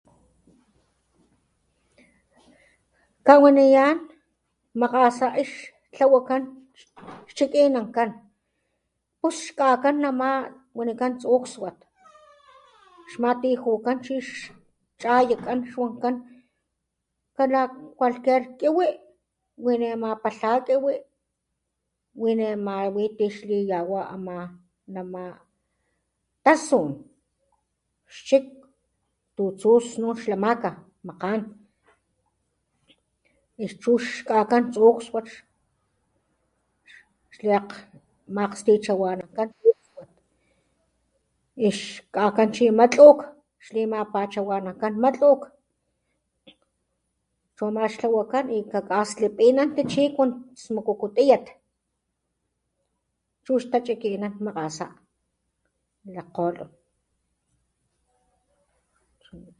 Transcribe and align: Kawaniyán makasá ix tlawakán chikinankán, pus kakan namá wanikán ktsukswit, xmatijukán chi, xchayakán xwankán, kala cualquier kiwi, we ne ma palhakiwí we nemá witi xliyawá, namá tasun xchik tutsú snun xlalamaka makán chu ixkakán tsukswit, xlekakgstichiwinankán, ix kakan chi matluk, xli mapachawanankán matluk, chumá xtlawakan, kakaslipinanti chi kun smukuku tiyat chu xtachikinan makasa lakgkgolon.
Kawaniyán 3.25 3.97
makasá 4.79 5.27
ix 5.41 5.49
tlawakán 5.93 6.41
chikinankán, 7.35 8.09
pus 9.19 9.37
kakan 9.59 9.95
namá 10.03 10.31
wanikán 10.77 11.11
ktsukswit, 11.15 11.79
xmatijukán 13.11 13.97
chi, 14.05 14.15
xchayakán 14.99 15.59
xwankán, 15.71 16.15
kala 17.37 17.61
cualquier 17.97 18.41
kiwi, 18.59 18.87
we 19.63 19.73
ne 19.81 19.89
ma 20.01 20.09
palhakiwí 20.23 20.95
we 22.21 22.29
nemá 22.39 22.75
witi 22.95 23.25
xliyawá, 23.35 24.01
namá 24.95 25.23
tasun 26.43 26.89
xchik 28.15 28.45
tutsú 29.35 29.79
snun 29.79 30.15
xlalamaka 30.21 30.69
makán 31.07 31.39
chu 33.81 33.91
ixkakán 34.03 34.63
tsukswit, 34.73 35.27
xlekakgstichiwinankán, 37.33 39.49
ix 41.67 41.77
kakan 42.15 42.49
chi 42.55 42.65
matluk, 42.77 43.19
xli 43.65 43.81
mapachawanankán 43.91 44.93
matluk, 45.03 45.41
chumá 47.55 47.83
xtlawakan, 47.93 48.45
kakaslipinanti 48.73 49.81
chi 49.91 50.03
kun 50.15 50.29
smukuku 50.63 51.07
tiyat 51.15 51.45
chu 53.45 53.53
xtachikinan 53.61 54.33
makasa 54.45 54.85
lakgkgolon. 56.13 56.69